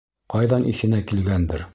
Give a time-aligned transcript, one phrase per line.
[0.33, 1.69] Ҡайҙан иҫенә килгәндер.